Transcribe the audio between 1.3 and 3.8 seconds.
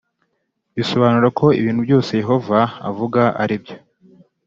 ko ibintu byose Yehova avuga aribyo